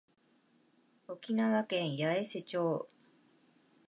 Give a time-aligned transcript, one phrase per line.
[1.07, 2.87] 沖縄県八重瀬町